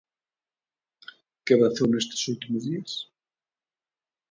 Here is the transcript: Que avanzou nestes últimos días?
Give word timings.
Que 1.43 1.51
avanzou 1.53 1.87
nestes 1.89 2.21
últimos 2.33 2.61
días? 2.69 2.91